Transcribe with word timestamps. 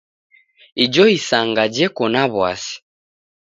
Ijo 0.83 1.03
isanga 1.17 1.63
jeko 1.75 2.03
na 2.13 2.23
w'asi. 2.33 2.75